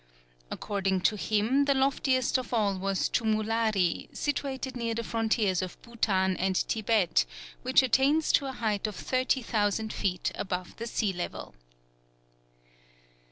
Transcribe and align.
According 0.49 1.01
to 1.01 1.15
him 1.15 1.65
the 1.65 1.75
loftiest 1.75 2.39
of 2.39 2.55
all 2.55 2.75
was 2.75 3.07
Chumulari, 3.07 4.09
situated 4.11 4.75
near 4.75 4.95
the 4.95 5.03
frontiers 5.03 5.61
of 5.61 5.79
Bhoutan 5.83 6.35
and 6.39 6.57
Thibet, 6.57 7.27
which 7.61 7.83
attains 7.83 8.31
to 8.31 8.47
a 8.47 8.51
height 8.53 8.87
of 8.87 8.95
30,000 8.95 9.93
feet 9.93 10.31
above 10.33 10.75
the 10.77 10.87
sea 10.87 11.13
level. 11.13 11.53